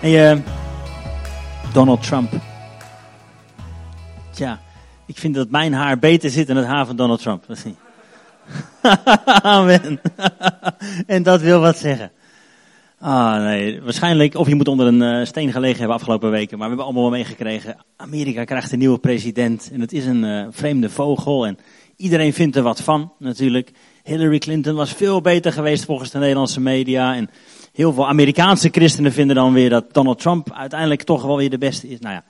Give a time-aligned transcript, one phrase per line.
[0.00, 0.38] Hey, uh,
[1.72, 2.32] Donald Trump.
[4.30, 4.60] Tja,
[5.06, 7.44] ik vind dat mijn haar beter zit dan het haar van Donald Trump.
[9.42, 10.00] Amen.
[11.06, 12.12] en dat wil wat zeggen.
[12.98, 13.82] Ah, nee.
[13.82, 16.58] Waarschijnlijk, of je moet onder een uh, steen gelegen hebben afgelopen weken.
[16.58, 17.76] Maar we hebben allemaal wel meegekregen.
[17.96, 19.70] Amerika krijgt een nieuwe president.
[19.72, 21.46] En het is een uh, vreemde vogel.
[21.46, 21.58] En
[21.96, 23.70] iedereen vindt er wat van, natuurlijk.
[24.04, 27.14] Hillary Clinton was veel beter geweest volgens de Nederlandse media.
[27.14, 27.30] En
[27.72, 31.58] heel veel Amerikaanse christenen vinden dan weer dat Donald Trump uiteindelijk toch wel weer de
[31.58, 31.98] beste is.
[31.98, 32.24] Nou ja,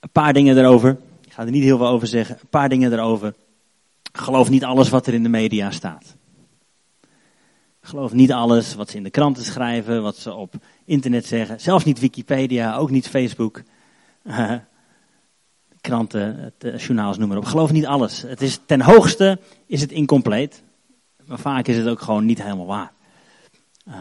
[0.00, 0.98] een paar dingen erover.
[1.24, 2.36] Ik ga er niet heel veel over zeggen.
[2.40, 3.34] Een paar dingen erover.
[4.12, 6.16] Geloof niet alles wat er in de media staat.
[7.80, 10.54] Geloof niet alles wat ze in de kranten schrijven, wat ze op
[10.84, 11.60] internet zeggen.
[11.60, 13.62] Zelfs niet Wikipedia, ook niet Facebook.
[15.80, 17.44] Kranten, eh, journaals, noem maar op.
[17.44, 18.22] Geloof niet alles.
[18.22, 20.62] Het is, ten hoogste is het incompleet.
[21.24, 22.92] Maar vaak is het ook gewoon niet helemaal waar.
[23.88, 23.94] Uh,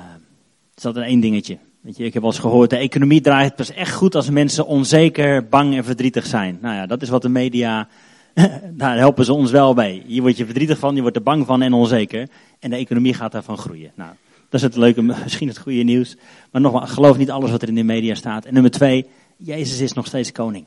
[0.78, 1.58] is altijd één dingetje.
[1.81, 5.47] Je, ik heb wel eens gehoord, de economie draait pas echt goed als mensen onzeker,
[5.47, 6.58] bang en verdrietig zijn.
[6.61, 7.88] Nou ja, dat is wat de media,
[8.72, 10.03] daar helpen ze ons wel bij.
[10.05, 12.30] Hier word je verdrietig van, je wordt er bang van en onzeker.
[12.59, 13.92] En de economie gaat daarvan groeien.
[13.95, 14.11] Nou,
[14.50, 16.16] dat is het leuke, misschien het goede nieuws.
[16.52, 18.45] Maar nogmaals, geloof niet alles wat er in de media staat.
[18.45, 19.05] En nummer twee,
[19.38, 20.66] Jezus is nog steeds koning.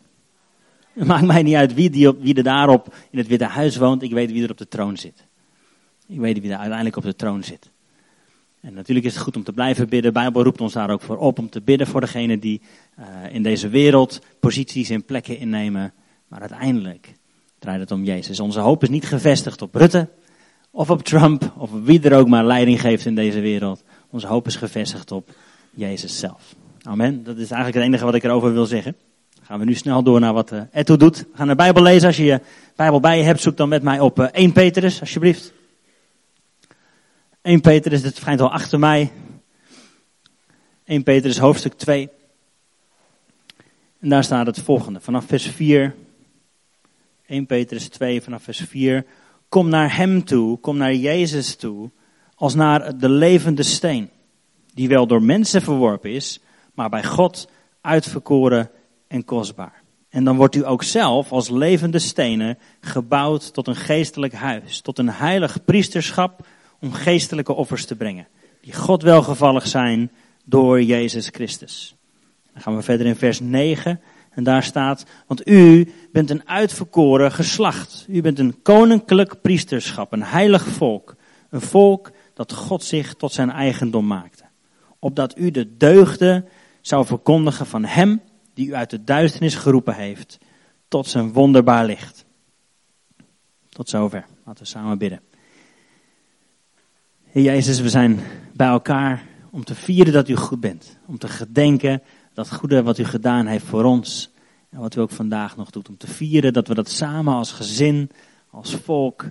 [0.92, 4.02] Maakt mij niet uit wie, die wie er daarop in het Witte Huis woont.
[4.02, 5.24] Ik weet wie er op de troon zit.
[6.06, 7.70] Ik weet wie er uiteindelijk op de troon zit.
[8.60, 10.12] En natuurlijk is het goed om te blijven bidden.
[10.12, 12.60] De Bijbel roept ons daar ook voor op om te bidden voor degenen die
[12.98, 15.92] uh, in deze wereld posities en plekken innemen.
[16.28, 17.14] Maar uiteindelijk
[17.58, 18.40] draait het om Jezus.
[18.40, 20.08] Onze hoop is niet gevestigd op Rutte
[20.70, 23.82] of op Trump of wie er ook maar leiding geeft in deze wereld.
[24.10, 25.30] Onze hoop is gevestigd op
[25.70, 26.54] Jezus zelf.
[26.82, 27.24] Amen.
[27.24, 28.96] Dat is eigenlijk het enige wat ik erover wil zeggen.
[29.42, 31.18] gaan we nu snel door naar wat uh, Eto doet.
[31.18, 32.06] We gaan de Bijbel lezen.
[32.06, 32.40] Als je je
[32.76, 35.52] Bijbel bij je hebt, zoek dan met mij op uh, 1 Petrus, alsjeblieft.
[37.42, 39.12] 1 Petrus, dit verschijnt al achter mij.
[40.84, 42.08] 1 Petrus hoofdstuk 2.
[44.00, 45.94] En daar staat het volgende, vanaf vers 4.
[47.26, 49.06] 1 Petrus 2, vanaf vers 4.
[49.48, 51.90] Kom naar hem toe, kom naar Jezus toe,
[52.34, 54.10] als naar de levende steen,
[54.74, 56.40] die wel door mensen verworpen is,
[56.74, 57.50] maar bij God
[57.80, 58.70] uitverkoren
[59.06, 59.82] en kostbaar.
[60.08, 64.98] En dan wordt u ook zelf als levende stenen gebouwd tot een geestelijk huis, tot
[64.98, 66.46] een heilig priesterschap
[66.80, 68.28] om geestelijke offers te brengen.
[68.60, 70.10] Die God welgevallig zijn
[70.44, 71.94] door Jezus Christus.
[72.52, 74.00] Dan gaan we verder in vers 9.
[74.30, 78.06] En daar staat, want u bent een uitverkoren geslacht.
[78.08, 81.16] U bent een koninklijk priesterschap, een heilig volk.
[81.50, 84.44] Een volk dat God zich tot zijn eigendom maakte.
[84.98, 86.48] Opdat u de deugden
[86.80, 88.20] zou verkondigen van hem
[88.54, 90.38] die u uit de duisternis geroepen heeft
[90.88, 92.24] tot zijn wonderbaar licht.
[93.68, 94.26] Tot zover.
[94.44, 95.20] Laten we samen bidden.
[97.32, 98.18] Heer Jezus, we zijn
[98.54, 100.98] bij elkaar om te vieren dat u goed bent.
[101.06, 102.02] Om te gedenken
[102.34, 104.30] dat goede wat u gedaan heeft voor ons.
[104.70, 105.88] En wat u ook vandaag nog doet.
[105.88, 108.10] Om te vieren dat we dat samen als gezin,
[108.50, 109.24] als volk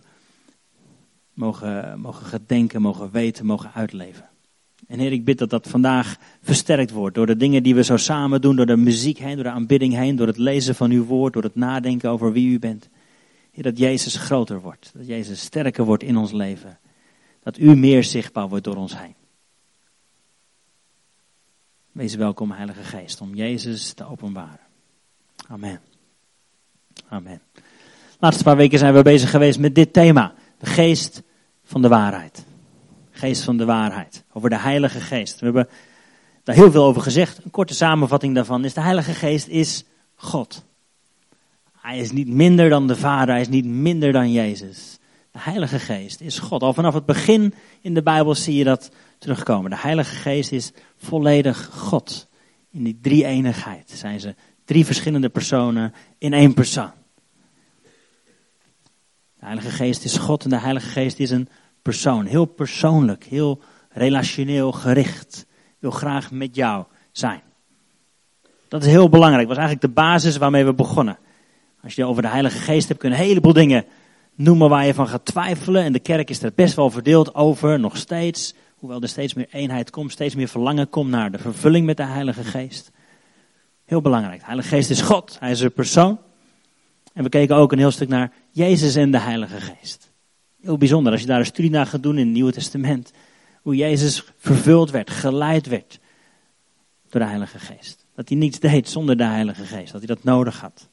[1.34, 4.30] mogen, mogen gedenken, mogen weten, mogen uitleven.
[4.88, 7.98] En Heer, ik bid dat dat vandaag versterkt wordt door de dingen die we zo
[7.98, 11.06] samen doen, door de muziek heen, door de aanbidding heen, door het lezen van uw
[11.06, 12.90] woord, door het nadenken over wie u bent.
[13.52, 16.80] Heer, dat Jezus groter wordt, dat Jezus sterker wordt in ons leven
[17.44, 19.16] dat u meer zichtbaar wordt door ons heen.
[21.92, 24.60] Wees welkom, Heilige Geest, om Jezus te openbaren.
[25.48, 25.82] Amen.
[27.08, 27.42] Amen.
[27.54, 27.62] De
[28.20, 30.34] laatste paar weken zijn we bezig geweest met dit thema.
[30.58, 31.24] De geest
[31.64, 32.46] van de waarheid.
[33.12, 34.24] Geest van de waarheid.
[34.34, 35.40] Over de Heilige Geest.
[35.40, 35.68] We hebben
[36.44, 37.44] daar heel veel over gezegd.
[37.44, 39.84] Een korte samenvatting daarvan is: de Heilige Geest is
[40.16, 40.66] God.
[41.82, 44.99] Hij is niet minder dan de Vader, hij is niet minder dan Jezus.
[45.32, 46.62] De Heilige Geest is God.
[46.62, 49.70] Al vanaf het begin in de Bijbel zie je dat terugkomen.
[49.70, 52.28] De Heilige Geest is volledig God.
[52.72, 54.36] In die drie eenigheid zijn ze
[54.66, 56.92] drie verschillende personen in één persoon.
[59.40, 61.50] De Heilige Geest is God en de Heilige Geest is een
[61.82, 62.26] persoon.
[62.26, 65.46] Heel persoonlijk, heel relationeel gericht.
[65.80, 67.42] Wil graag met jou zijn.
[68.68, 69.48] Dat is heel belangrijk.
[69.48, 71.18] Dat was eigenlijk de basis waarmee we begonnen.
[71.84, 73.86] Als je over de Heilige Geest hebt, kunnen een heleboel dingen
[74.40, 75.84] noemen waar je van gaat twijfelen.
[75.84, 78.54] En de kerk is er best wel verdeeld over, nog steeds.
[78.76, 82.06] Hoewel er steeds meer eenheid komt, steeds meer verlangen komt naar de vervulling met de
[82.06, 82.92] Heilige Geest.
[83.86, 84.40] Heel belangrijk.
[84.40, 86.20] De Heilige Geest is God, hij is een persoon.
[87.14, 90.12] En we keken ook een heel stuk naar Jezus en de Heilige Geest.
[90.62, 93.12] Heel bijzonder als je daar een studie naar gaat doen in het Nieuwe Testament.
[93.62, 96.00] Hoe Jezus vervuld werd, geleid werd
[97.10, 98.06] door de Heilige Geest.
[98.16, 100.90] Dat hij niets deed zonder de Heilige Geest, dat hij dat nodig had.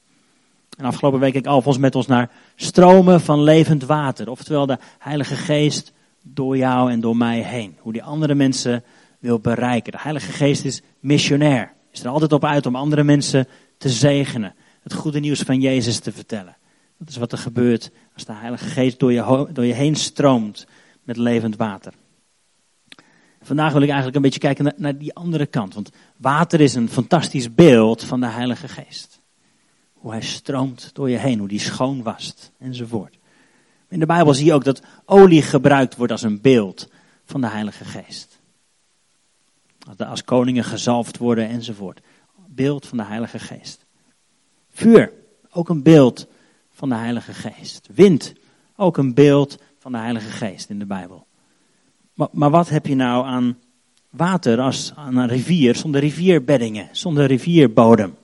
[0.77, 4.31] En afgelopen week keek Alfons met ons naar stromen van levend water.
[4.31, 5.93] Oftewel de Heilige Geest
[6.23, 7.77] door jou en door mij heen.
[7.81, 8.85] Hoe die andere mensen
[9.19, 9.93] wil bereiken.
[9.93, 11.73] De Heilige Geest is missionair.
[11.93, 14.55] Is er altijd op uit om andere mensen te zegenen.
[14.83, 16.57] Het goede nieuws van Jezus te vertellen.
[16.99, 20.67] Dat is wat er gebeurt als de Heilige Geest door je, door je heen stroomt
[21.03, 21.93] met levend water.
[23.43, 25.75] Vandaag wil ik eigenlijk een beetje kijken naar die andere kant.
[25.75, 29.16] Want water is een fantastisch beeld van de Heilige Geest.
[30.07, 33.19] Hoe hij stroomt door je heen, hoe die schoon wast enzovoort.
[33.89, 36.89] In de Bijbel zie je ook dat olie gebruikt wordt als een beeld
[37.25, 38.41] van de Heilige Geest.
[39.97, 42.01] Als koningen gezalfd worden enzovoort.
[42.49, 43.87] Beeld van de Heilige Geest.
[44.71, 45.13] Vuur,
[45.51, 46.27] ook een beeld
[46.71, 47.89] van de Heilige Geest.
[47.95, 48.33] Wind,
[48.77, 51.27] ook een beeld van de Heilige Geest in de Bijbel.
[52.15, 53.59] Maar, maar wat heb je nou aan
[54.11, 58.17] water als aan een rivier zonder rivierbeddingen, zonder rivierbodem?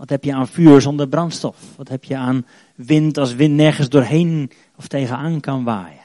[0.00, 1.56] Wat heb je aan vuur zonder brandstof?
[1.76, 6.00] Wat heb je aan wind als wind nergens doorheen of tegenaan kan waaien?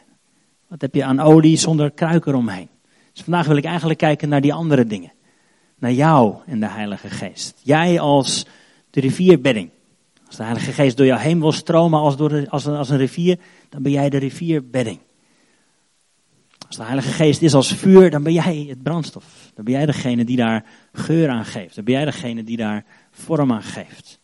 [0.67, 2.69] Wat heb je aan olie zonder kruik eromheen?
[3.13, 5.11] Dus vandaag wil ik eigenlijk kijken naar die andere dingen.
[5.79, 7.59] Naar jou en de Heilige Geest.
[7.63, 8.45] Jij als
[8.89, 9.69] de rivierbedding.
[10.27, 12.97] Als de Heilige Geest door jou heen wil stromen als, door als, een, als een
[12.97, 13.39] rivier,
[13.69, 14.99] dan ben jij de rivierbedding.
[16.67, 19.51] Als de Heilige Geest is als vuur, dan ben jij het brandstof.
[19.53, 21.75] Dan ben jij degene die daar geur aan geeft.
[21.75, 24.19] Dan ben jij degene die daar vorm aan geeft.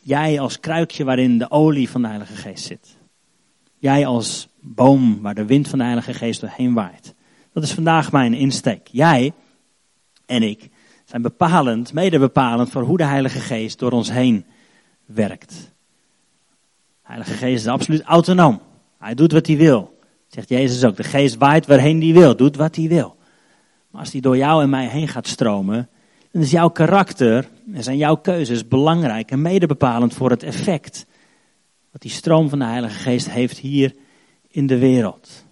[0.00, 2.96] Jij als kruikje waarin de olie van de Heilige Geest zit.
[3.78, 7.14] Jij als boom waar de wind van de Heilige Geest doorheen waait.
[7.52, 8.88] Dat is vandaag mijn insteek.
[8.90, 9.32] Jij
[10.26, 10.70] en ik
[11.04, 14.44] zijn bepalend, mede bepalend voor hoe de Heilige Geest door ons heen
[15.04, 15.50] werkt.
[15.50, 18.60] De Heilige Geest is absoluut autonoom.
[18.98, 19.98] Hij doet wat hij wil.
[20.26, 20.96] Zegt Jezus ook.
[20.96, 23.16] De Geest waait waarheen hij wil, doet wat hij wil.
[23.90, 25.88] Maar als hij door jou en mij heen gaat stromen,
[26.32, 31.06] dan is jouw karakter en zijn jouw keuzes belangrijk en mede bepalend voor het effect
[31.90, 33.94] wat die stroom van de Heilige Geest heeft hier
[34.48, 35.44] in de wereld.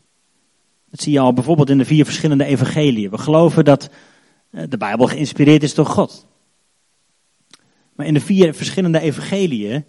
[0.90, 3.10] Dat zie je al bijvoorbeeld in de vier verschillende evangeliën.
[3.10, 3.90] We geloven dat
[4.50, 6.26] eh, de Bijbel geïnspireerd is door God.
[7.94, 9.84] Maar in de vier verschillende evangeliën,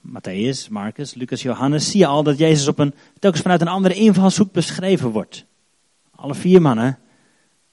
[0.00, 3.94] Matthäus, Marcus, Lucas, Johannes, zie je al dat Jezus op een, telkens vanuit een andere
[3.94, 5.44] invalshoek beschreven wordt.
[6.14, 6.98] Alle vier mannen,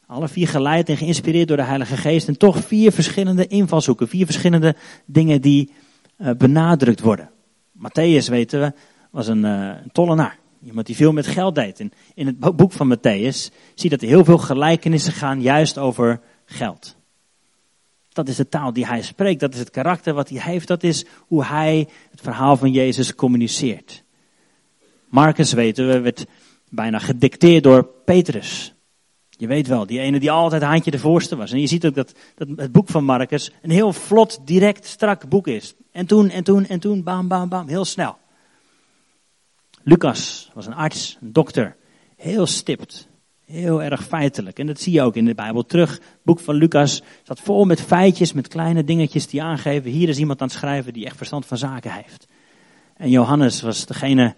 [0.08, 2.28] alle vier geleid en geïnspireerd door de Heilige Geest.
[2.28, 4.76] En toch vier verschillende invalshoeken, vier verschillende
[5.06, 5.72] dingen die
[6.18, 7.30] uh, benadrukt worden.
[7.78, 8.74] Matthäus, weten we,
[9.12, 10.38] was een, uh, een tollenaar.
[10.64, 11.86] Iemand die veel met geld deed.
[12.14, 16.22] In het boek van Matthäus zie je dat er heel veel gelijkenissen gaan juist over
[16.46, 16.96] geld.
[18.14, 20.84] Dat is de taal die hij spreekt, dat is het karakter wat hij heeft, dat
[20.84, 24.04] is hoe hij het verhaal van Jezus communiceert.
[25.10, 26.26] Marcus, weten we, werd
[26.70, 28.75] bijna gedicteerd door Petrus.
[29.38, 31.52] Je weet wel, die ene die altijd haantje de voorste was.
[31.52, 35.30] En je ziet ook dat, dat het boek van Marcus een heel vlot, direct, strak
[35.30, 35.76] boek is.
[35.92, 38.18] En toen, en toen, en toen, bam, bam, bam, heel snel.
[39.84, 41.76] Lucas was een arts, een dokter.
[42.16, 43.08] Heel stipt.
[43.46, 44.60] Heel erg feitelijk.
[44.60, 45.92] En dat zie je ook in de Bijbel terug.
[45.92, 49.92] Het boek van Lucas staat vol met feitjes, met kleine dingetjes die aangeven.
[49.92, 52.28] Hier is iemand aan het schrijven die echt verstand van zaken heeft.
[52.98, 54.36] En Johannes was degene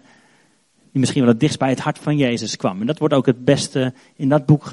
[0.92, 2.80] die misschien wel het dichtst bij het hart van Jezus kwam.
[2.80, 4.70] En dat wordt ook het beste in dat boek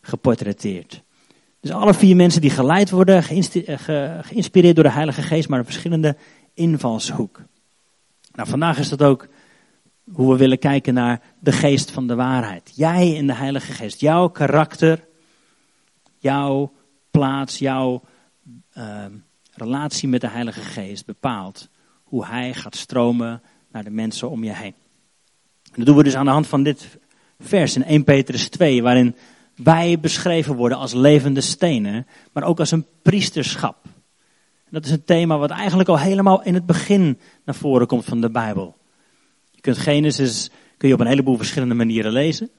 [0.00, 1.02] geportretteerd.
[1.60, 6.16] Dus alle vier mensen die geleid worden, geïnspireerd door de Heilige Geest, maar een verschillende
[6.54, 7.42] invalshoek.
[8.32, 9.28] Nou, vandaag is dat ook
[10.12, 12.72] hoe we willen kijken naar de geest van de waarheid.
[12.74, 14.00] Jij en de Heilige Geest.
[14.00, 15.06] Jouw karakter,
[16.18, 16.72] jouw
[17.10, 18.02] plaats, jouw
[18.74, 19.04] uh,
[19.52, 21.68] relatie met de Heilige Geest bepaalt
[22.04, 24.74] hoe Hij gaat stromen naar de mensen om je heen.
[25.76, 26.98] Dat doen we dus aan de hand van dit
[27.38, 29.16] vers in 1 Petrus 2, waarin
[29.54, 33.76] wij beschreven worden als levende stenen, maar ook als een priesterschap.
[34.70, 38.20] Dat is een thema wat eigenlijk al helemaal in het begin naar voren komt van
[38.20, 38.76] de Bijbel
[39.66, 42.50] kunt Genesis kun je op een heleboel verschillende manieren lezen.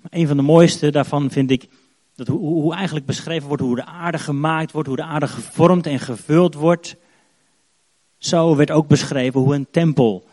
[0.00, 1.68] Maar een van de mooiste daarvan vind ik
[2.14, 5.86] dat hoe, hoe eigenlijk beschreven wordt hoe de aarde gemaakt wordt, hoe de aarde gevormd
[5.86, 6.96] en gevuld wordt.
[8.18, 10.24] Zo werd ook beschreven hoe een tempel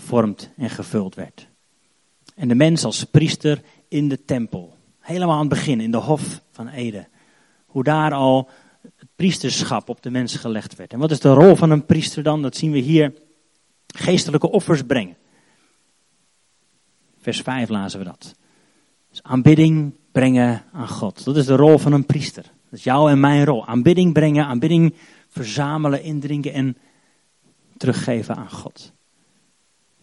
[0.00, 1.48] gevormd en gevuld werd.
[2.34, 4.76] En de mens als priester in de tempel.
[5.00, 7.08] Helemaal aan het begin, in de hof van Eden.
[7.66, 8.48] Hoe daar al
[8.96, 10.92] het priesterschap op de mens gelegd werd.
[10.92, 12.42] En wat is de rol van een priester dan?
[12.42, 13.12] Dat zien we hier
[13.86, 15.16] geestelijke offers brengen.
[17.18, 18.34] Vers 5 lazen we dat.
[19.10, 21.24] Dus aanbidding brengen aan God.
[21.24, 22.42] Dat is de rol van een priester.
[22.42, 23.66] Dat is jouw en mijn rol.
[23.66, 24.94] Aanbidding brengen, aanbidding
[25.28, 26.76] verzamelen, indrinken en
[27.76, 28.92] teruggeven aan God.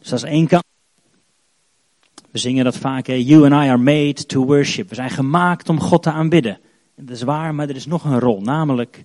[0.01, 0.63] Dus dat is één kant.
[2.31, 4.89] We zingen dat vaak, you and I are made to worship.
[4.89, 6.60] We zijn gemaakt om God te aanbidden.
[6.96, 9.03] En dat is waar, maar er is nog een rol, namelijk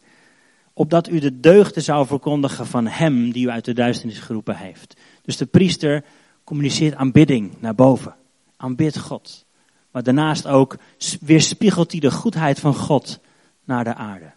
[0.72, 5.00] opdat u de deugden zou verkondigen van hem die u uit de duisternis geroepen heeft.
[5.22, 6.04] Dus de priester
[6.44, 8.14] communiceert aanbidding naar boven.
[8.56, 9.46] Aanbid God.
[9.90, 10.76] Maar daarnaast ook
[11.20, 13.20] weerspiegelt hij de goedheid van God
[13.64, 14.32] naar de aarde.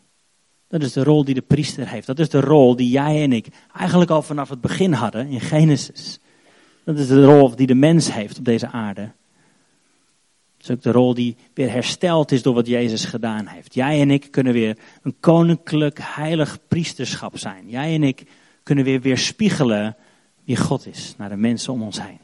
[0.68, 2.08] Dat is de rol die de priester heeft.
[2.08, 5.42] Dat is de rol die jij en ik eigenlijk al vanaf het begin hadden in
[5.42, 6.20] Genesis.
[6.90, 9.02] Dat is de rol die de mens heeft op deze aarde.
[10.58, 13.74] Dat is ook de rol die weer hersteld is door wat Jezus gedaan heeft.
[13.74, 17.70] Jij en ik kunnen weer een koninklijk heilig priesterschap zijn.
[17.70, 18.24] Jij en ik
[18.64, 19.96] kunnen weer weerspiegelen
[20.44, 22.20] wie God is naar de mensen om ons heen.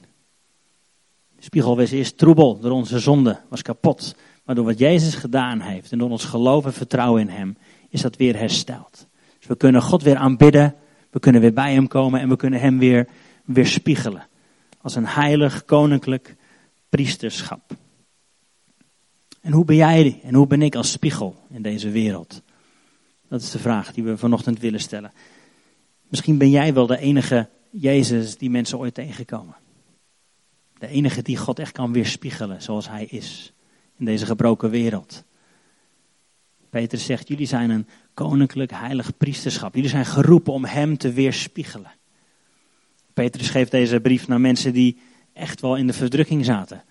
[1.36, 4.16] De spiegel was eerst troebel door onze zonde, was kapot.
[4.46, 7.58] Maar door wat Jezus gedaan heeft en door ons geloof en vertrouwen in Hem,
[7.90, 9.08] is dat weer hersteld.
[9.38, 10.76] Dus we kunnen God weer aanbidden,
[11.12, 13.08] we kunnen weer bij Hem komen en we kunnen Hem weer
[13.44, 14.28] weerspiegelen.
[14.86, 16.36] Als een heilig koninklijk
[16.90, 17.78] priesterschap.
[19.42, 22.42] En hoe ben jij en hoe ben ik als spiegel in deze wereld?
[23.28, 25.12] Dat is de vraag die we vanochtend willen stellen.
[26.08, 29.56] Misschien ben jij wel de enige Jezus die mensen ooit tegenkomen.
[30.78, 33.54] De enige die God echt kan weerspiegelen zoals Hij is
[33.98, 35.24] in deze gebroken wereld.
[36.70, 39.76] Peter zegt, jullie zijn een koninklijk heilig priesterschap.
[39.76, 41.92] Jullie zijn geroepen om Hem te weerspiegelen.
[43.16, 44.98] Petrus geeft deze brief naar mensen die
[45.34, 46.84] echt wel in de verdrukking zaten.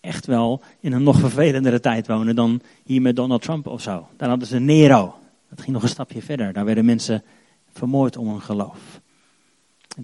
[0.00, 4.08] Echt wel in een nog vervelendere tijd wonen dan hier met Donald Trump of zo.
[4.16, 5.14] Daar hadden ze Nero.
[5.50, 6.52] Dat ging nog een stapje verder.
[6.52, 7.22] Daar werden mensen
[7.72, 9.00] vermoord om hun geloof.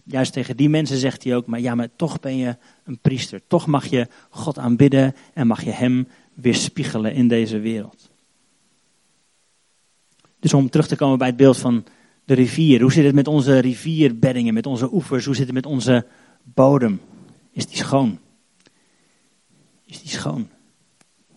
[0.05, 3.41] Juist tegen die mensen zegt hij ook, maar ja, maar toch ben je een priester.
[3.47, 8.11] Toch mag je God aanbidden en mag je Hem weerspiegelen in deze wereld.
[10.41, 11.85] Dus om terug te komen bij het beeld van
[12.29, 12.81] de rivier.
[12.81, 15.25] Hoe zit het met onze rivierbeddingen, met onze oevers?
[15.25, 16.07] Hoe zit het met onze
[16.43, 17.01] bodem?
[17.53, 18.19] Is die schoon?
[19.85, 20.49] Is die schoon?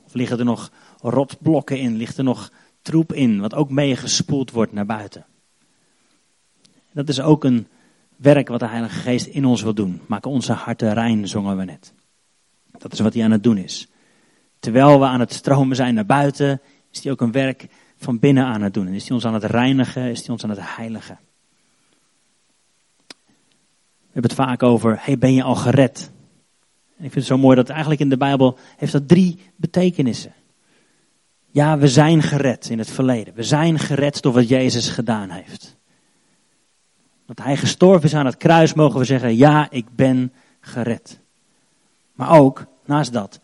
[0.05, 1.95] Of liggen er nog rotblokken in?
[1.95, 5.25] Ligt er nog troep in, wat ook meegespoeld wordt naar buiten?
[6.93, 7.67] Dat is ook een
[8.15, 10.01] werk wat de Heilige Geest in ons wil doen.
[10.07, 11.93] Maak onze harten rein, zongen we net.
[12.77, 13.87] Dat is wat hij aan het doen is.
[14.59, 17.67] Terwijl we aan het stromen zijn naar buiten, is hij ook een werk
[18.03, 18.87] van binnen aan het doen.
[18.87, 21.19] En is hij ons aan het reinigen, is hij ons aan het heiligen.
[23.07, 26.11] We hebben het vaak over, hey, ben je al gered?
[26.97, 30.33] En ik vind het zo mooi dat eigenlijk in de Bijbel heeft dat drie betekenissen.
[31.51, 33.33] Ja, we zijn gered in het verleden.
[33.33, 35.77] We zijn gered door wat Jezus gedaan heeft.
[37.25, 41.19] Dat hij gestorven is aan het kruis, mogen we zeggen, ja, ik ben gered.
[42.13, 43.39] Maar ook, naast dat,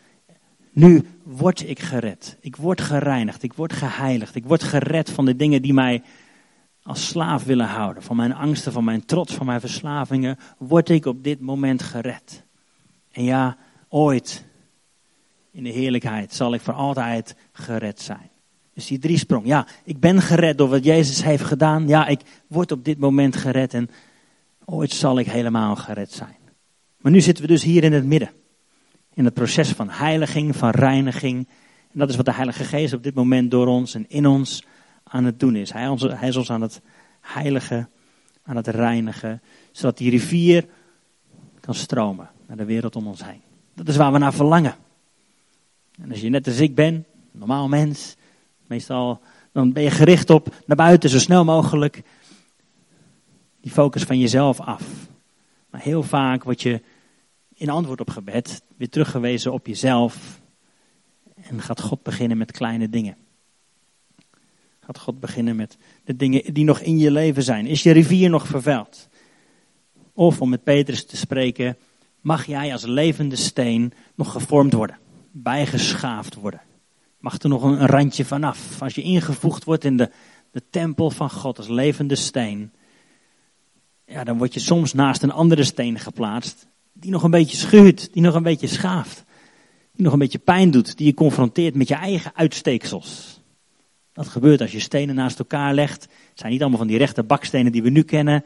[0.78, 2.38] nu word ik gered.
[2.40, 3.44] Ik word gereinigd.
[3.44, 4.36] Ik word geheiligd.
[4.36, 6.04] Ik word gered van de dingen die mij
[6.84, 8.04] als slaaf willen houden.
[8.04, 10.38] Van mijn angsten, van mijn trots, van mijn verslavingen.
[10.58, 12.44] Word ik op dit moment gered.
[13.12, 13.58] En ja,
[13.90, 14.46] ooit
[15.52, 18.30] in de heerlijkheid zal ik voor altijd gered zijn.
[18.74, 19.46] Dus die drie sprong.
[19.46, 21.88] Ja, ik ben gered door wat Jezus heeft gedaan.
[21.88, 23.90] Ja, ik word op dit moment gered en
[24.66, 26.38] ooit zal ik helemaal gered zijn.
[26.98, 28.30] Maar nu zitten we dus hier in het midden
[29.18, 31.48] in het proces van heiliging, van reiniging.
[31.92, 34.64] En dat is wat de Heilige Geest op dit moment door ons en in ons
[35.04, 35.72] aan het doen is.
[35.72, 36.82] Hij, hij is ons aan het
[37.22, 37.90] heiligen,
[38.44, 40.66] aan het reinigen, zodat die rivier
[41.60, 43.42] kan stromen naar de wereld om ons heen.
[43.74, 44.76] Dat is waar we naar verlangen.
[46.02, 48.16] En als je net als ik ben, normaal mens,
[48.68, 49.22] meestal
[49.52, 52.04] dan ben je gericht op naar buiten zo snel mogelijk
[53.62, 54.84] die focus van jezelf af.
[55.70, 56.82] Maar heel vaak word je
[57.54, 60.42] in antwoord op gebed weer teruggewezen op jezelf.
[61.36, 63.16] En gaat God beginnen met kleine dingen.
[64.80, 67.66] Gaat God beginnen met de dingen die nog in je leven zijn.
[67.66, 69.08] Is je rivier nog vervuild?
[70.14, 71.78] Of om met Petrus te spreken,
[72.22, 74.98] mag jij als levende steen nog gevormd worden,
[75.32, 76.62] bijgeschaafd worden.
[77.20, 78.82] Mag er nog een randje vanaf.
[78.82, 80.12] Als je ingevoegd wordt in de,
[80.52, 82.72] de tempel van God als levende steen,
[84.06, 86.68] ja, dan word je soms naast een andere steen geplaatst
[87.00, 89.24] die nog een beetje schuurt, die nog een beetje schaaft,
[89.92, 93.42] die nog een beetje pijn doet, die je confronteert met je eigen uitsteeksels.
[94.14, 96.02] Dat gebeurt als je stenen naast elkaar legt.
[96.02, 98.44] Het zijn niet allemaal van die rechte bakstenen die we nu kennen.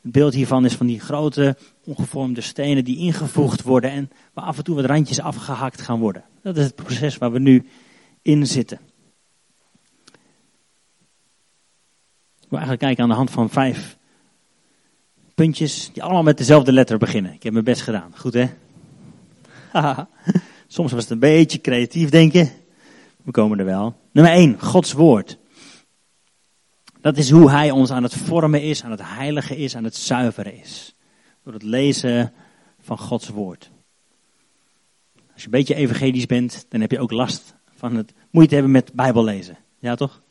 [0.00, 4.58] Het beeld hiervan is van die grote, ongevormde stenen die ingevoegd worden en waar af
[4.58, 6.24] en toe wat randjes afgehakt gaan worden.
[6.42, 7.66] Dat is het proces waar we nu
[8.22, 8.80] in zitten.
[12.40, 13.98] Ik wil eigenlijk kijken aan de hand van vijf
[15.40, 17.32] puntjes die allemaal met dezelfde letter beginnen.
[17.32, 18.12] Ik heb mijn best gedaan.
[18.16, 18.48] Goed hè?
[20.66, 22.50] Soms was het een beetje creatief denken.
[23.22, 23.96] We komen er wel.
[24.12, 25.38] Nummer 1, Gods woord.
[27.00, 29.96] Dat is hoe hij ons aan het vormen is, aan het heiligen is, aan het
[29.96, 30.94] zuiveren is.
[31.42, 32.32] Door het lezen
[32.80, 33.70] van Gods woord.
[35.14, 38.72] Als je een beetje evangelisch bent, dan heb je ook last van het moeite hebben
[38.72, 39.56] met Bijbel lezen.
[39.78, 40.22] Ja toch?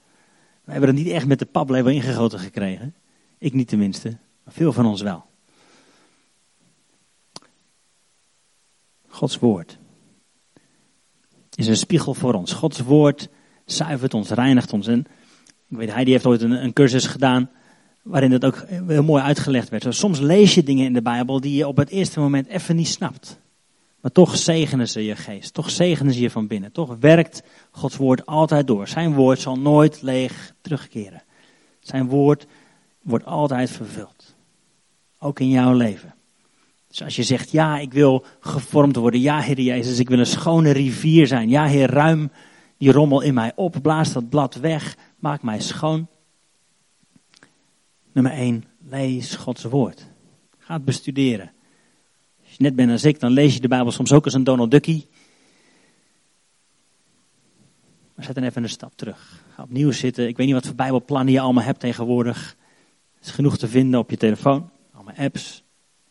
[0.64, 2.96] We hebben het niet echt met de paplepel ingegoten gekregen.
[3.38, 4.18] Ik niet tenminste.
[4.52, 5.24] Veel van ons wel.
[9.08, 9.78] Gods woord
[11.56, 12.54] is een spiegel voor ons.
[12.54, 13.30] Gods woord
[13.66, 14.88] zuivert ons, reinigt ons.
[14.88, 15.06] En
[15.70, 17.50] Ik weet, Heidi heeft ooit een, een cursus gedaan
[18.02, 19.86] waarin dat ook heel mooi uitgelegd werd.
[19.90, 22.88] Soms lees je dingen in de Bijbel die je op het eerste moment even niet
[22.88, 23.40] snapt.
[24.02, 25.54] Maar toch zegenen ze je geest.
[25.54, 26.72] Toch zegenen ze je van binnen.
[26.72, 28.88] Toch werkt Gods woord altijd door.
[28.88, 31.24] Zijn woord zal nooit leeg terugkeren.
[31.80, 32.48] Zijn woord
[33.02, 34.19] wordt altijd vervuld.
[35.20, 36.14] Ook in jouw leven.
[36.88, 39.20] Dus als je zegt, ja, ik wil gevormd worden.
[39.20, 41.50] Ja, Heer Jezus, ik wil een schone rivier zijn.
[41.50, 42.32] Ja, Heer, ruim
[42.78, 43.76] die rommel in mij op.
[43.82, 44.98] Blaas dat blad weg.
[45.20, 46.08] Maak mij schoon.
[48.12, 50.08] Nummer 1, lees Gods woord.
[50.58, 51.52] Ga het bestuderen.
[52.44, 54.44] Als je net bent als ik, dan lees je de Bijbel soms ook als een
[54.44, 55.08] Donald Duckie.
[58.16, 59.44] Maar zet dan even een stap terug.
[59.54, 60.28] Ga opnieuw zitten.
[60.28, 62.56] Ik weet niet wat voor Bijbelplannen je allemaal hebt tegenwoordig.
[63.16, 64.70] Het is genoeg te vinden op je telefoon.
[65.18, 65.64] Apps.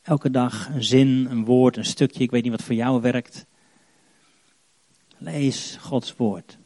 [0.03, 2.23] Elke dag een zin, een woord, een stukje.
[2.23, 3.47] Ik weet niet wat voor jou werkt.
[5.19, 6.59] Lees Gods woord.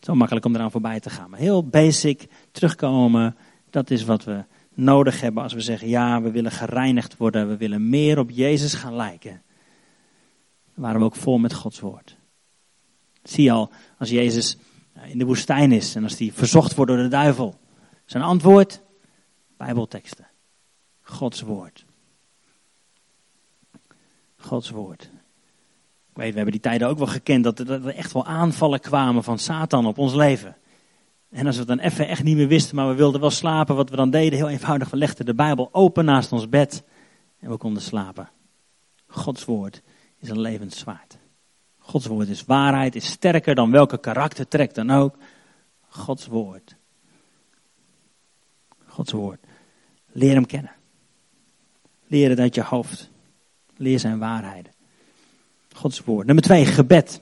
[0.00, 1.30] Zo makkelijk om eraan voorbij te gaan.
[1.30, 3.36] Maar heel basic terugkomen
[3.70, 7.56] dat is wat we nodig hebben als we zeggen, ja, we willen gereinigd worden, we
[7.56, 9.42] willen meer op Jezus gaan lijken.
[10.74, 12.16] Dan waren we ook vol met Gods woord.
[13.22, 14.56] Zie je al, als Jezus
[15.04, 17.60] in de woestijn is en als hij verzocht wordt door de duivel.
[18.04, 18.82] Zijn antwoord,
[19.56, 20.26] bijbelteksten.
[21.12, 21.84] Gods woord.
[24.36, 25.02] Gods woord.
[25.02, 29.24] Ik weet, we hebben die tijden ook wel gekend dat er echt wel aanvallen kwamen
[29.24, 30.56] van Satan op ons leven.
[31.30, 33.76] En als we het dan even echt niet meer wisten, maar we wilden wel slapen,
[33.76, 36.84] wat we dan deden, heel eenvoudig, we legden de Bijbel open naast ons bed
[37.38, 38.28] en we konden slapen.
[39.06, 39.82] Gods woord
[40.18, 41.18] is een levend zwaard.
[41.78, 45.16] Gods woord is waarheid, is sterker dan welke karaktertrek dan ook.
[45.88, 46.76] Gods woord.
[48.86, 49.40] Gods woord.
[50.12, 50.80] Leer hem kennen.
[52.12, 53.10] Leer het uit je hoofd.
[53.76, 54.72] Leer zijn waarheden.
[55.74, 56.26] Gods woord.
[56.26, 57.20] Nummer twee, gebed.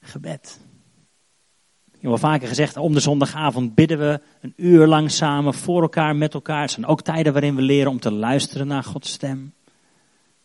[0.00, 0.60] Gebed.
[1.84, 5.82] Je hebt wel vaker gezegd, om de zondagavond bidden we een uur lang samen voor
[5.82, 6.60] elkaar, met elkaar.
[6.60, 9.52] Het zijn ook tijden waarin we leren om te luisteren naar Gods stem.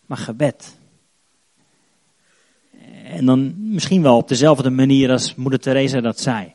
[0.05, 0.79] Maar gebed.
[3.03, 6.53] En dan misschien wel op dezelfde manier als moeder Teresa dat zei.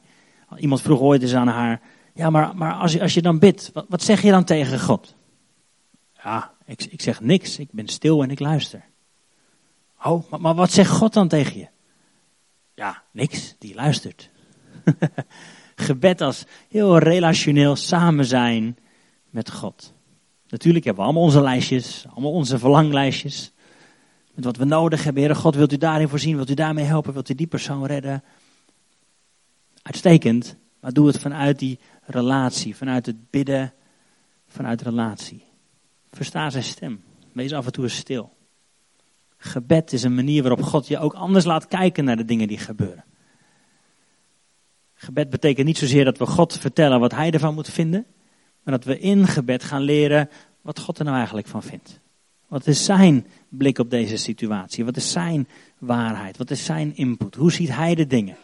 [0.57, 1.80] Iemand vroeg ooit eens aan haar,
[2.14, 5.14] ja maar, maar als, je, als je dan bidt, wat zeg je dan tegen God?
[6.24, 8.84] Ja, ik, ik zeg niks, ik ben stil en ik luister.
[10.02, 11.68] Oh, maar, maar wat zegt God dan tegen je?
[12.74, 14.30] Ja, niks, die luistert.
[15.74, 18.76] Gebed als heel relationeel samen zijn
[19.30, 19.92] met God.
[20.48, 23.52] Natuurlijk hebben we allemaal onze lijstjes, allemaal onze verlanglijstjes.
[24.34, 25.22] Met wat we nodig hebben.
[25.22, 26.37] Heere God, wilt u daarin voorzien?
[26.37, 27.12] Wilt u daarmee helpen?
[27.12, 28.24] Wilt u die persoon redden?
[29.82, 33.72] Uitstekend, maar doe het vanuit die relatie, vanuit het bidden,
[34.46, 35.44] vanuit relatie.
[36.14, 37.03] Versta zijn stem.
[37.33, 38.37] Wees af en toe eens stil.
[39.37, 42.59] Gebed is een manier waarop God je ook anders laat kijken naar de dingen die
[42.59, 43.05] gebeuren.
[44.94, 48.07] Gebed betekent niet zozeer dat we God vertellen wat Hij ervan moet vinden,
[48.62, 50.29] maar dat we in gebed gaan leren
[50.61, 52.00] wat God er nou eigenlijk van vindt.
[52.48, 54.85] Wat is Zijn blik op deze situatie?
[54.85, 55.48] Wat is Zijn
[55.79, 56.37] waarheid?
[56.37, 57.35] Wat is Zijn input?
[57.35, 58.37] Hoe ziet Hij de dingen?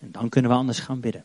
[0.00, 1.24] En dan kunnen we anders gaan bidden.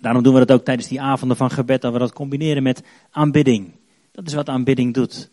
[0.00, 2.82] Daarom doen we dat ook tijdens die avonden van gebed, dat we dat combineren met
[3.10, 3.78] aanbidding.
[4.20, 5.30] Dat is wat aanbidding doet.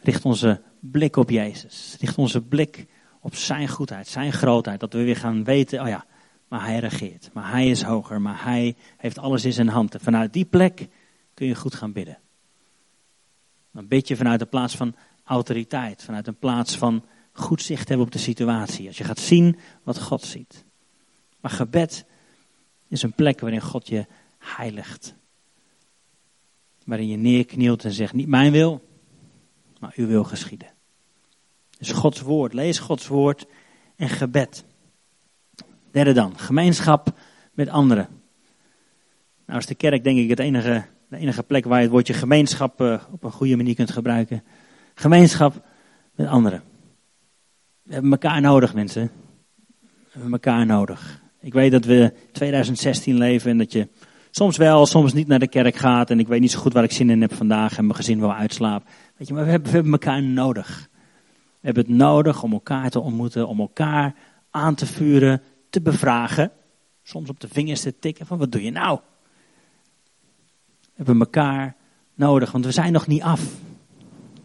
[0.00, 1.96] Richt onze blik op Jezus.
[2.00, 2.86] Richt onze blik
[3.20, 4.80] op Zijn goedheid, Zijn grootheid.
[4.80, 6.06] Dat we weer gaan weten, oh ja,
[6.48, 7.30] maar hij regeert.
[7.32, 9.94] Maar hij is hoger, maar hij heeft alles in zijn hand.
[9.94, 10.88] En vanuit die plek
[11.34, 12.18] kun je goed gaan bidden.
[13.72, 18.06] Dan bid je vanuit een plaats van autoriteit, vanuit een plaats van goed zicht hebben
[18.06, 18.86] op de situatie.
[18.86, 20.64] Als je gaat zien wat God ziet.
[21.40, 22.04] Maar gebed
[22.88, 24.06] is een plek waarin God je
[24.38, 25.14] heiligt.
[26.84, 28.88] Waarin je neerknielt en zegt, niet mijn wil,
[29.78, 30.68] maar uw wil geschieden.
[31.78, 33.46] Dus Gods woord, lees Gods woord
[33.96, 34.64] en gebed.
[35.90, 37.18] Derde dan, gemeenschap
[37.52, 38.08] met anderen.
[39.46, 42.14] Nou is de kerk denk ik het enige, de enige plek waar je het woordje
[42.14, 44.42] gemeenschap uh, op een goede manier kunt gebruiken.
[44.94, 45.66] Gemeenschap
[46.14, 46.62] met anderen.
[47.82, 49.10] We hebben elkaar nodig mensen.
[49.80, 51.22] We hebben elkaar nodig.
[51.40, 53.88] Ik weet dat we 2016 leven en dat je
[54.32, 56.10] soms wel, soms niet naar de kerk gaat.
[56.10, 58.18] En ik weet niet zo goed waar ik zin in heb vandaag en mijn gezin
[58.18, 58.88] wil uitslapen.
[59.16, 60.88] Weet je, maar we hebben, we hebben elkaar nodig.
[61.32, 64.14] We hebben het nodig om elkaar te ontmoeten, om elkaar
[64.50, 66.50] aan te vuren, te bevragen.
[67.02, 68.98] Soms op de vingers te tikken van wat doe je nou?
[70.80, 71.76] We hebben elkaar
[72.14, 73.40] nodig, want we zijn nog niet af.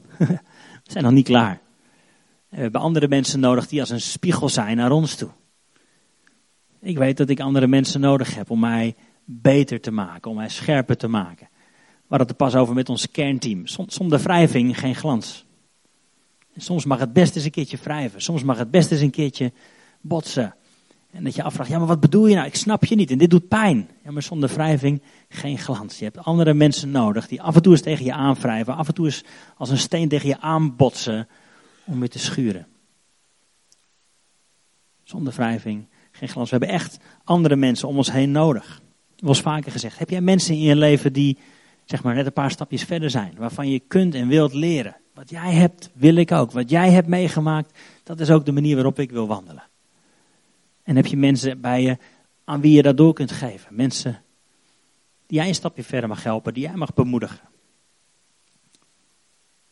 [0.17, 0.39] we
[0.83, 1.59] zijn nog niet klaar.
[2.49, 5.29] we hebben andere mensen nodig die als een spiegel zijn naar ons toe.
[6.79, 8.95] Ik weet dat ik andere mensen nodig heb om mij
[9.29, 11.47] beter te maken, om mij scherper te maken.
[12.07, 13.67] We hadden het pas over met ons kernteam.
[13.87, 15.45] Zonder wrijving geen glans.
[16.55, 18.21] soms mag het best eens een keertje wrijven.
[18.21, 19.51] Soms mag het best eens een keertje
[20.01, 20.55] botsen.
[21.11, 22.47] En dat je afvraagt, ja maar wat bedoel je nou?
[22.47, 23.89] Ik snap je niet en dit doet pijn.
[24.03, 25.97] Ja maar zonder wrijving geen glans.
[25.97, 28.75] Je hebt andere mensen nodig die af en toe eens tegen je aanwrijven.
[28.75, 29.23] Af en toe eens
[29.57, 31.27] als een steen tegen je aanbotsen
[31.85, 32.67] om weer te schuren.
[35.03, 36.49] Zonder wrijving geen glans.
[36.49, 38.81] We hebben echt andere mensen om ons heen nodig.
[39.17, 41.37] Was vaker gezegd, heb jij mensen in je leven die
[41.85, 43.33] zeg maar net een paar stapjes verder zijn.
[43.37, 44.95] Waarvan je kunt en wilt leren.
[45.13, 46.51] Wat jij hebt, wil ik ook.
[46.51, 49.63] Wat jij hebt meegemaakt, dat is ook de manier waarop ik wil wandelen.
[50.83, 51.97] En heb je mensen bij je
[52.43, 53.75] aan wie je dat door kunt geven.
[53.75, 54.21] Mensen
[55.25, 57.39] die jij een stapje verder mag helpen, die jij mag bemoedigen.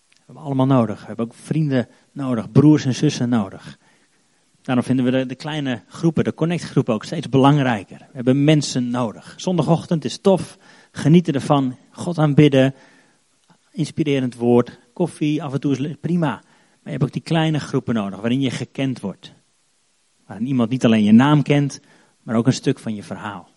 [0.10, 1.00] We hebben allemaal nodig.
[1.00, 3.80] We hebben ook vrienden nodig, broers en zussen nodig.
[4.65, 7.97] Daarom vinden we de, kleine groepen, de connectgroepen ook steeds belangrijker.
[7.97, 9.34] We hebben mensen nodig.
[9.38, 10.58] Zondagochtend is tof,
[10.91, 12.75] genieten ervan, God aanbidden,
[13.71, 16.30] inspirerend woord, koffie, af en toe is prima.
[16.30, 16.43] Maar
[16.84, 19.34] je hebt ook die kleine groepen nodig, waarin je gekend wordt.
[20.28, 21.80] Waarin iemand niet alleen je naam kent,
[22.23, 23.49] maar ook een stuk van je verhaal.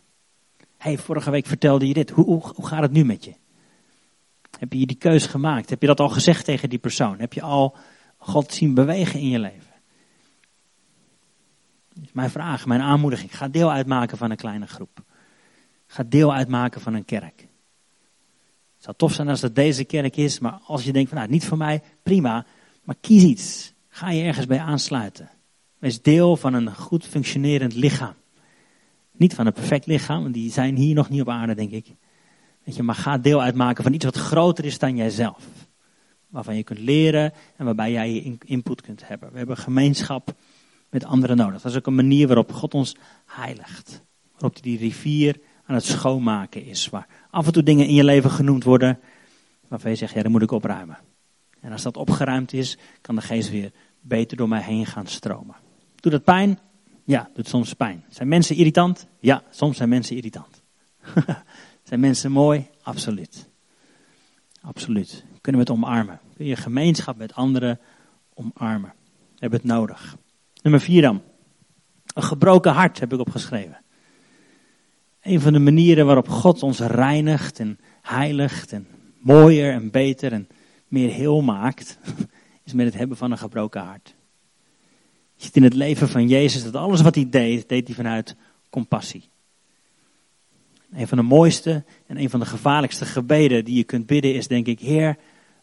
[0.77, 2.11] hey, vorige week vertelde je dit.
[2.11, 3.35] Hoe, hoe, hoe gaat het nu met je?
[4.59, 5.71] Heb je die keus gemaakt?
[5.71, 7.19] Heb je dat al gezegd tegen die persoon?
[7.19, 7.77] Heb je al
[8.17, 9.68] God zien bewegen in je leven?
[12.13, 13.37] Mijn vraag, mijn aanmoediging.
[13.37, 15.03] Ga deel uitmaken van een kleine groep.
[15.87, 17.41] Ga deel uitmaken van een kerk.
[18.75, 21.31] Het zou tof zijn als het deze kerk is, maar als je denkt van nou,
[21.31, 22.47] niet voor mij, prima.
[22.85, 23.73] Maar kies iets.
[23.89, 25.31] Ga je ergens bij aansluiten.
[25.79, 28.15] Wees deel van een goed functionerend lichaam.
[29.13, 31.95] Niet van een perfect lichaam, want die zijn hier nog niet op aarde, denk ik.
[32.65, 35.45] Weet je, maar ga deel uitmaken van iets wat groter is dan jijzelf.
[36.29, 39.33] Waarvan je kunt leren en waarbij jij je input kunt hebben.
[39.33, 40.35] We hebben gemeenschap
[40.91, 41.63] met anderen nodig.
[41.63, 42.97] Dat is ook een manier waarop God ons
[43.27, 44.03] heiligt.
[44.33, 46.89] Waarop die rivier aan het schoonmaken is.
[46.89, 48.99] Waar af en toe dingen in je leven genoemd worden
[49.69, 50.99] waarvan je zegt, ja, dat moet ik opruimen.
[51.61, 55.57] En als dat opgeruimd is, kan de geest weer beter door mij heen gaan stromen.
[56.01, 56.59] Doet dat pijn?
[57.05, 58.05] Ja, doet soms pijn.
[58.09, 59.07] Zijn mensen irritant?
[59.21, 60.63] Ja, soms zijn mensen irritant.
[61.89, 62.69] zijn mensen mooi?
[62.83, 63.49] Absoluut.
[64.61, 65.25] Absoluut.
[65.41, 66.21] Kunnen we het omarmen?
[66.37, 67.81] Kun je gemeenschap met anderen
[68.35, 68.93] omarmen?
[69.09, 70.17] We hebben het nodig.
[70.69, 71.23] Nummer vier dan.
[72.15, 73.81] Een gebroken hart heb ik opgeschreven.
[75.23, 78.87] Een van de manieren waarop God ons reinigt en heiligt en
[79.19, 80.49] mooier en beter en
[80.89, 81.99] meer heel maakt,
[82.65, 84.15] is met het hebben van een gebroken hart.
[85.35, 88.37] Je ziet in het leven van Jezus dat alles wat hij deed, deed hij vanuit
[88.71, 89.29] compassie.
[90.93, 94.47] Een van de mooiste en een van de gevaarlijkste gebeden die je kunt bidden is
[94.47, 95.17] denk ik, Heer,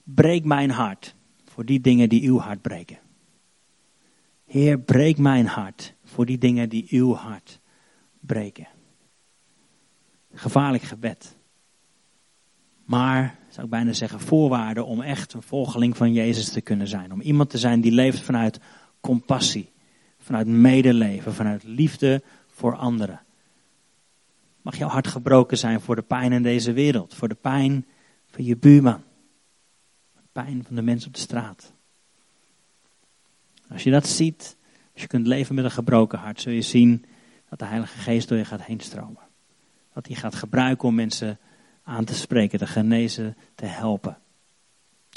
[0.04, 1.16] breek mijn hart
[1.46, 3.04] voor die dingen die uw hart breken.
[4.56, 7.60] Heer, breek mijn hart voor die dingen die uw hart
[8.20, 8.68] breken.
[10.34, 11.38] Gevaarlijk gebed.
[12.86, 17.12] Maar, zou ik bijna zeggen, voorwaarde om echt een volgeling van Jezus te kunnen zijn.
[17.12, 18.60] Om iemand te zijn die leeft vanuit
[19.00, 19.72] compassie,
[20.18, 23.22] vanuit medeleven, vanuit liefde voor anderen.
[24.62, 27.86] Mag jouw hart gebroken zijn voor de pijn in deze wereld, voor de pijn
[28.26, 29.04] van je buurman,
[30.14, 31.74] de pijn van de mensen op de straat.
[33.70, 34.58] Als je dat ziet,
[34.94, 37.06] als je kunt leven met een gebroken hart, zul je zien
[37.50, 39.24] dat de Heilige Geest door je gaat heen stromen.
[39.94, 41.40] Dat hij gaat gebruiken om mensen
[41.84, 44.18] aan te spreken, te genezen, te helpen.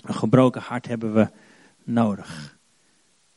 [0.05, 1.31] Een gebroken hart hebben we
[1.85, 2.59] nodig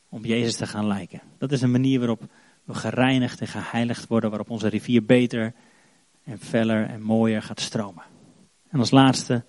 [0.08, 1.20] om Jezus te gaan lijken.
[1.38, 2.22] Dat is een manier waarop
[2.64, 5.54] we gereinigd en geheiligd worden, waarop onze rivier beter
[6.24, 8.02] en feller en mooier gaat stromen.
[8.68, 9.44] En als laatste,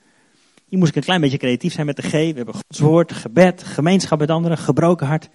[0.65, 2.11] hier moest ik een klein beetje creatief zijn met de G.
[2.11, 5.29] We hebben Gods woord, gebed, gemeenschap met anderen, gebroken hart.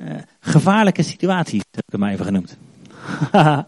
[0.00, 2.56] Uh, gevaarlijke situaties, heb ik hem maar even genoemd.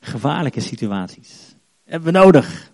[0.00, 1.54] gevaarlijke situaties.
[1.84, 2.72] Hebben we nodig.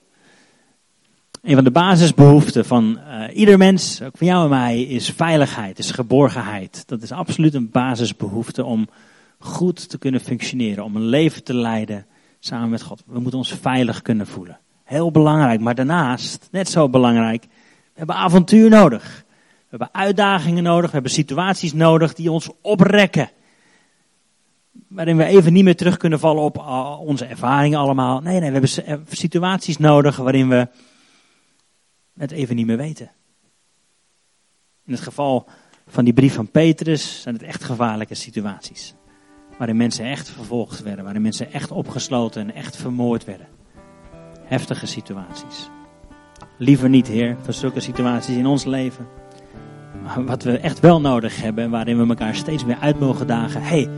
[1.42, 5.78] Een van de basisbehoeften van uh, ieder mens, ook van jou en mij, is veiligheid,
[5.78, 6.82] is geborgenheid.
[6.86, 8.88] Dat is absoluut een basisbehoefte om
[9.38, 12.06] goed te kunnen functioneren, om een leven te leiden
[12.38, 13.02] samen met God.
[13.06, 14.58] We moeten ons veilig kunnen voelen.
[14.84, 19.23] Heel belangrijk, maar daarnaast, net zo belangrijk, we hebben avontuur nodig.
[19.74, 23.30] We hebben uitdagingen nodig, we hebben situaties nodig die ons oprekken.
[24.88, 28.20] Waarin we even niet meer terug kunnen vallen op uh, onze ervaringen allemaal.
[28.20, 30.68] Nee, nee, we hebben eh, situaties nodig waarin we
[32.18, 33.10] het even niet meer weten.
[34.84, 35.48] In het geval
[35.86, 38.94] van die brief van Petrus zijn het echt gevaarlijke situaties.
[39.58, 43.48] Waarin mensen echt vervolgd werden, waarin mensen echt opgesloten en echt vermoord werden.
[44.44, 45.68] Heftige situaties.
[46.58, 49.22] Liever niet, Heer, voor zulke situaties in ons leven.
[50.26, 53.62] Wat we echt wel nodig hebben, waarin we elkaar steeds meer uit mogen dagen.
[53.62, 53.88] hey,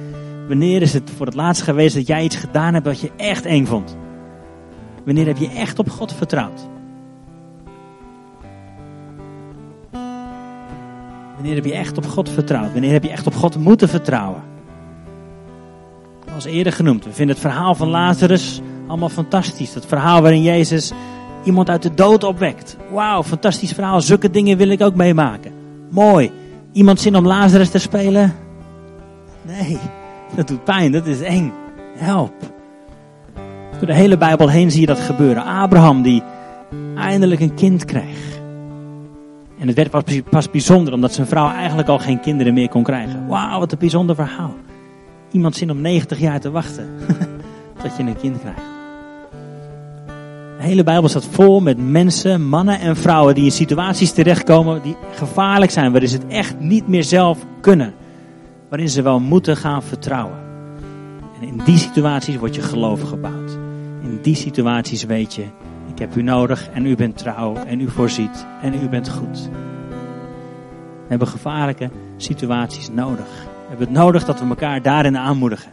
[0.49, 3.45] wanneer is het voor het laatst geweest dat jij iets gedaan hebt wat je echt
[3.45, 3.97] eng vond?
[5.05, 6.69] Wanneer heb je echt op God vertrouwd?
[11.35, 12.73] Wanneer heb je echt op God vertrouwd?
[12.73, 14.43] Wanneer heb je echt op God moeten vertrouwen?
[16.27, 17.05] Zoals eerder genoemd.
[17.05, 19.75] We vinden het verhaal van Lazarus allemaal fantastisch.
[19.75, 20.93] Het verhaal waarin Jezus
[21.45, 22.77] iemand uit de dood opwekt.
[22.91, 24.01] Wauw, fantastisch verhaal.
[24.01, 25.56] Zulke dingen wil ik ook meemaken.
[25.91, 26.31] Mooi.
[26.73, 28.35] Iemand zin om Lazarus te spelen?
[29.43, 29.79] Nee,
[30.37, 30.93] dat doet pijn.
[30.93, 31.53] Dat is eng.
[31.97, 32.35] Help.
[33.79, 35.45] Door de hele Bijbel heen zie je dat gebeuren.
[35.45, 36.23] Abraham die
[36.97, 38.39] eindelijk een kind kreeg.
[39.59, 43.27] En het werd pas, bijzonder omdat zijn vrouw eigenlijk al geen kinderen meer kon krijgen.
[43.27, 44.55] Wauw, wat een bijzonder verhaal.
[45.31, 46.89] Iemand zin om 90 jaar te wachten
[47.83, 48.76] tot je een kind krijgt.
[50.57, 54.97] De hele Bijbel staat vol met mensen, mannen en vrouwen die in situaties terechtkomen die
[55.13, 57.95] gevaarlijk zijn, waarin ze het echt niet meer zelf kunnen.
[58.69, 60.39] Waarin ze wel moeten gaan vertrouwen.
[61.41, 63.59] En in die situaties wordt je geloof gebouwd.
[64.03, 65.45] In die situaties weet je,
[65.93, 69.49] ik heb u nodig en u bent trouw en u voorziet en u bent goed.
[71.07, 73.45] We hebben gevaarlijke situaties nodig.
[73.45, 75.73] We hebben het nodig dat we elkaar daarin aanmoedigen.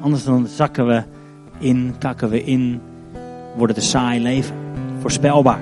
[0.00, 1.02] Anders dan zakken we
[1.58, 2.80] in, kakken we in,
[3.58, 4.54] wordt het een saai leven.
[5.00, 5.60] Voorspelbaar.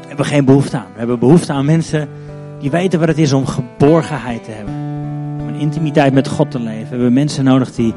[0.00, 0.86] We hebben geen behoefte aan.
[0.92, 2.08] We hebben behoefte aan mensen
[2.60, 4.74] die weten wat het is om geborgenheid te hebben.
[5.40, 6.84] Om een intimiteit met God te leven.
[6.84, 7.94] We hebben mensen nodig die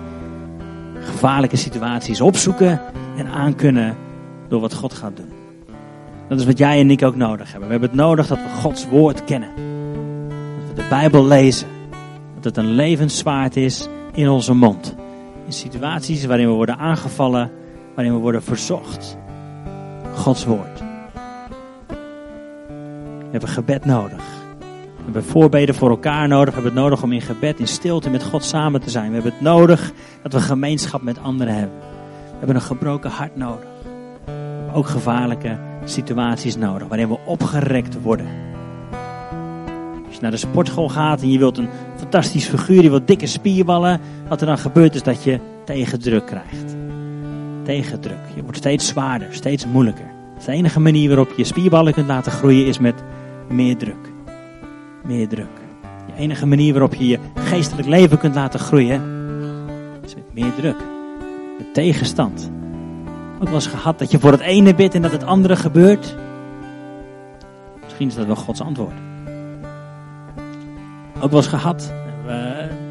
[1.00, 2.82] gevaarlijke situaties opzoeken
[3.18, 3.96] en aankunnen
[4.48, 5.30] door wat God gaat doen.
[6.30, 7.68] Dat is wat jij en ik ook nodig hebben.
[7.68, 9.50] We hebben het nodig dat we Gods woord kennen.
[10.60, 11.68] Dat we de Bijbel lezen.
[12.36, 14.96] Dat het een levenszwaard is in onze mond.
[15.46, 17.52] In situaties waarin we worden aangevallen,
[17.96, 19.18] waarin we worden verzocht.
[20.16, 20.80] Gods woord.
[23.18, 24.24] We hebben gebed nodig.
[24.96, 26.54] We hebben voorbeden voor elkaar nodig.
[26.54, 29.08] We hebben het nodig om in gebed, in stilte met God samen te zijn.
[29.08, 31.78] We hebben het nodig dat we gemeenschap met anderen hebben.
[32.26, 33.68] We hebben een gebroken hart nodig.
[34.26, 38.28] We hebben ook gevaarlijke situaties nodig waarin we opgerekt worden.
[40.06, 43.28] Als je naar de sportschool gaat en je wilt een fantastisch figuur, je wilt dikke
[43.28, 46.76] spierballen, wat er dan gebeurt is dat je tegendruk krijgt.
[47.64, 48.18] Tegendruk.
[48.36, 50.12] Je wordt steeds zwaarder, steeds moeilijker.
[50.46, 53.04] De enige manier waarop je spierballen kunt laten groeien is met
[53.50, 54.12] meer druk.
[55.04, 55.62] Meer druk.
[56.06, 59.02] De enige manier waarop je je geestelijk leven kunt laten groeien
[60.04, 60.76] is met meer druk.
[61.58, 62.52] Met tegenstand.
[63.36, 66.16] Ook wel eens gehad dat je voor het ene bidt en dat het andere gebeurt.
[67.84, 68.96] Misschien is dat wel Gods antwoord.
[71.22, 71.94] Ook wel eens gehad,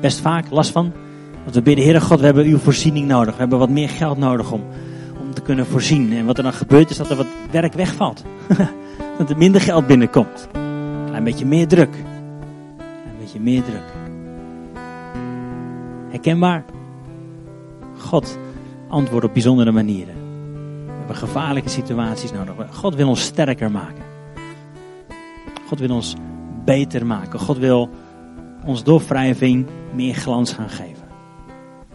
[0.00, 0.92] best vaak last van.
[1.44, 3.32] Dat we bidden, Heere God, we hebben uw voorziening nodig.
[3.32, 4.62] We hebben wat meer geld nodig om,
[5.20, 6.12] om te kunnen voorzien.
[6.12, 8.24] En wat er dan gebeurt is dat er wat werk wegvalt.
[9.18, 10.48] dat er minder geld binnenkomt.
[10.52, 11.94] Een klein beetje meer druk.
[11.94, 13.92] Een beetje meer druk.
[16.10, 16.64] Herkenbaar?
[17.98, 18.38] God
[18.88, 20.14] antwoordt op bijzondere manieren.
[20.86, 22.54] We hebben gevaarlijke situaties nodig.
[22.70, 24.04] God wil ons sterker maken.
[25.68, 26.16] God wil ons
[26.64, 27.40] beter maken.
[27.40, 27.90] God wil
[28.64, 31.01] ons door wrijving meer glans gaan geven.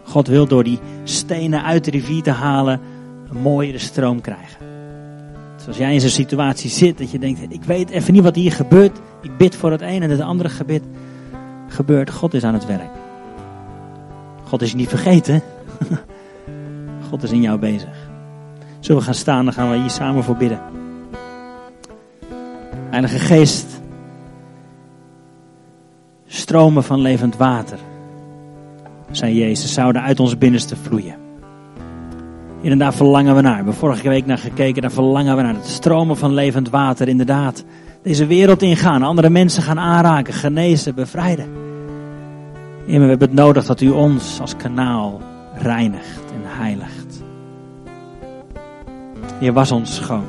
[0.08, 2.80] God wil door die stenen uit de rivier te halen
[3.30, 4.66] een mooiere stroom krijgen.
[5.56, 8.52] Zoals jij in zo'n situatie zit, dat je denkt, ik weet even niet wat hier
[8.52, 8.98] gebeurt.
[9.22, 10.82] Ik bid voor het een en het andere gebed
[11.68, 12.10] gebeurt.
[12.10, 12.90] God is aan het werk.
[14.44, 15.42] God is niet vergeten.
[17.08, 18.08] God is in jou bezig.
[18.80, 20.60] Zullen we gaan staan, dan gaan we hier samen voor bidden.
[22.90, 23.80] Heilige Geest,
[26.26, 27.78] stromen van levend water
[29.10, 31.14] zei Jezus, zouden uit ons binnenste vloeien.
[32.62, 33.50] En daar verlangen we naar.
[33.50, 35.54] We hebben vorige week naar gekeken, daar verlangen we naar.
[35.54, 37.64] Het stromen van levend water, inderdaad.
[38.02, 41.44] Deze wereld ingaan, andere mensen gaan aanraken, genezen, bevrijden.
[42.88, 45.20] En we hebben het nodig dat u ons als kanaal
[45.54, 47.22] reinigt en heiligt.
[49.38, 50.24] Heer, was ons schoon.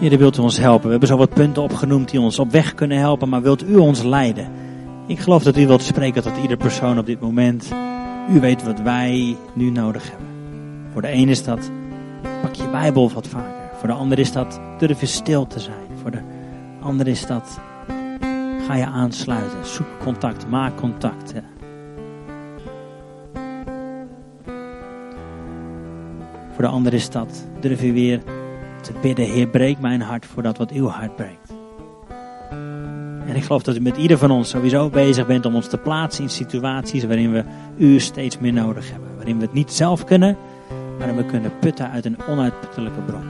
[0.00, 0.84] Heer, wilt u ons helpen.
[0.84, 3.76] We hebben zo wat punten opgenoemd die ons op weg kunnen helpen, maar wilt u
[3.76, 4.48] ons leiden?
[5.08, 7.72] Ik geloof dat u wilt spreken tot ieder persoon op dit moment.
[8.30, 10.26] U weet wat wij nu nodig hebben.
[10.92, 11.70] Voor de een is dat,
[12.42, 13.70] pak je Bijbel wat vaker.
[13.78, 15.86] Voor de ander is dat, durf je stil te zijn.
[16.00, 16.20] Voor de
[16.80, 17.60] ander is dat,
[18.66, 19.66] ga je aansluiten.
[19.66, 21.32] Zoek contact, maak contact.
[26.52, 28.22] Voor de ander is dat, durf je weer
[28.80, 29.24] te bidden.
[29.24, 31.47] Heer, breek mijn hart voor dat wat uw hart breekt.
[33.28, 35.78] En ik geloof dat u met ieder van ons sowieso bezig bent om ons te
[35.78, 37.44] plaatsen in situaties waarin we
[37.76, 39.16] u steeds meer nodig hebben.
[39.16, 40.36] Waarin we het niet zelf kunnen,
[40.98, 43.24] maar we kunnen putten uit een onuitputtelijke bron.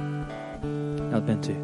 [1.10, 1.54] Dat bent u.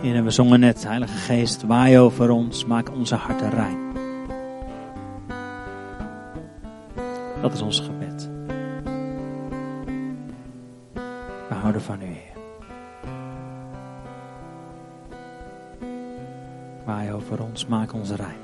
[0.00, 3.78] Heer, we zongen net, Heilige Geest, waai over ons, maak onze harten rein.
[7.42, 8.30] Dat is ons gebed.
[11.48, 12.33] We houden van u, Heer.
[16.84, 18.36] Waai over ons, maak ons rij.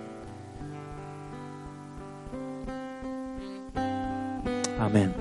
[4.79, 5.13] Amen.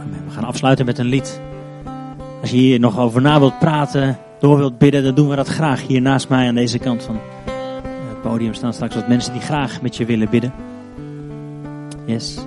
[0.00, 0.24] Amen.
[0.24, 1.40] We gaan afsluiten met een lied.
[2.40, 5.48] Als je hier nog over na wilt praten, door wilt bidden, dan doen we dat
[5.48, 5.86] graag.
[5.86, 7.18] Hier naast mij aan deze kant van
[8.08, 10.52] het podium staan straks wat mensen die graag met je willen bidden.
[12.04, 12.38] Yes.